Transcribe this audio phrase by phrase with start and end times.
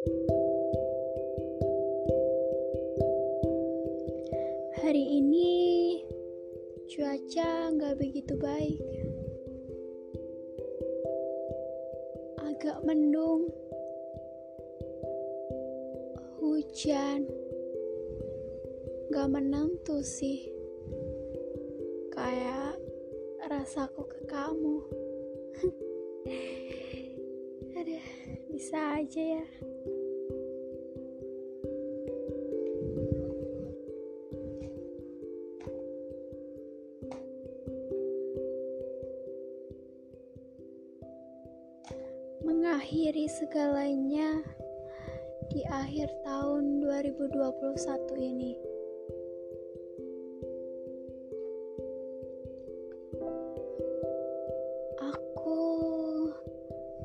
[0.00, 0.16] Hari
[5.20, 5.52] ini
[6.88, 8.80] cuaca nggak begitu baik.
[12.40, 13.52] Agak mendung.
[16.40, 17.28] Hujan.
[19.12, 20.48] Gak menentu sih.
[22.08, 22.80] Kayak
[23.52, 24.80] rasaku ke kamu.
[28.60, 29.44] Bisa aja ya.
[42.44, 44.44] mengakhiri segalanya
[45.48, 47.32] di akhir tahun 2021
[48.20, 48.52] ini.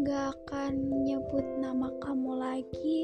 [0.00, 3.02] Gak akan nyebut nama kamu lagi.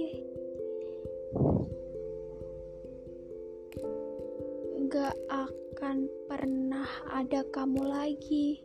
[4.88, 8.65] Gak akan pernah ada kamu lagi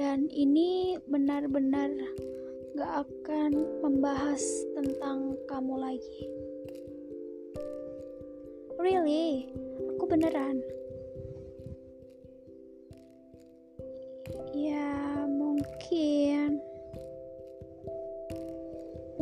[0.00, 1.92] dan ini benar-benar
[2.72, 3.52] gak akan
[3.84, 4.40] membahas
[4.72, 6.24] tentang kamu lagi.
[8.80, 9.52] Really,
[9.92, 10.79] aku beneran.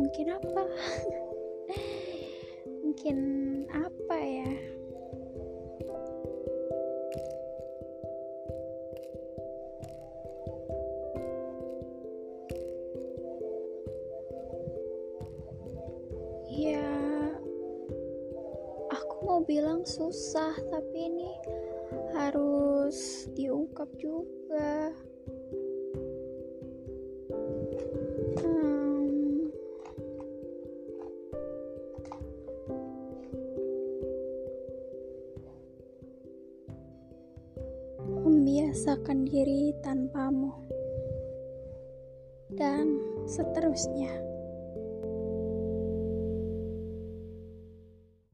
[0.09, 0.63] Mungkin apa?
[2.81, 3.17] mungkin
[3.69, 4.51] apa ya?
[16.49, 16.89] Ya,
[18.89, 21.37] aku mau bilang susah, tapi ini
[22.17, 24.89] harus diungkap juga.
[38.59, 40.51] Membiasakan diri tanpamu,
[42.59, 44.28] dan seterusnya.